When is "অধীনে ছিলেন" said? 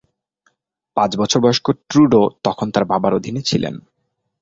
3.13-3.75